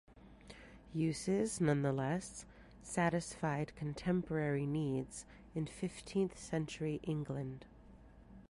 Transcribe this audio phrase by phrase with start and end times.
[0.95, 2.43] Uses, nonetheless,
[2.81, 7.67] satisfied contemporary needs in fifteenth century England.